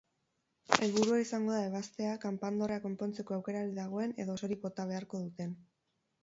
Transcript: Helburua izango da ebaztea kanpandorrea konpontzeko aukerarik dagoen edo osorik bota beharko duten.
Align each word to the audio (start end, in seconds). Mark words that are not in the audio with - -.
Helburua 0.85 1.19
izango 1.23 1.51
da 1.55 1.59
ebaztea 1.65 2.13
kanpandorrea 2.23 2.81
konpontzeko 2.87 3.37
aukerarik 3.37 3.77
dagoen 3.81 4.17
edo 4.25 4.39
osorik 4.41 4.65
bota 4.65 4.89
beharko 4.95 5.23
duten. 5.29 5.55